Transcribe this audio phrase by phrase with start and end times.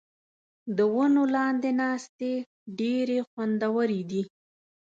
[0.77, 2.33] د ونو لاندې ناستې
[2.79, 4.23] ډېرې خوندورې دي.